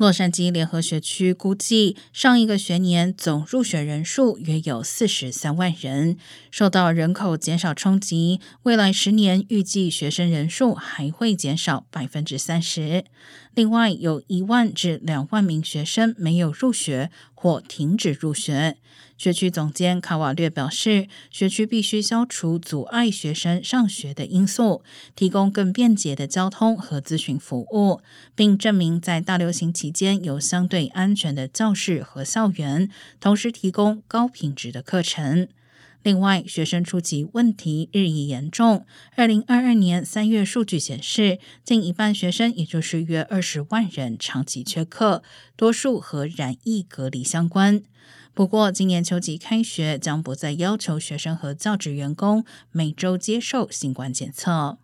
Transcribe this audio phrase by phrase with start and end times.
[0.00, 6.16] 洛杉矶联合学区估计，上一个学年总入学人数约有四十三万人。
[6.50, 13.04] 受到人口减少冲击，未来十年预计学生人数还会减少百分之三十。
[13.52, 17.10] 另外，有一万至两万名学生没有入学
[17.40, 18.76] 或停止入学。
[19.16, 24.82] 学区总监卡瓦略表示，学区必须消除阻碍学生上学的因素，
[25.16, 28.02] 提供更便捷的交通和咨询服务，
[28.34, 35.48] 并证明在大流行期间有相对安全的教室和校园，同时提供高品质的课程。
[36.02, 38.86] 另外，学生初级问题日益严重。
[39.16, 45.22] 二零二二年三月数据显示，近一半学生，也就是约二十万人，长期缺课，
[45.56, 47.82] 多数和染疫隔离相关。
[48.32, 54.78] 不过，今年秋季开学将不再要求学生和教职员工每周接受新冠检测。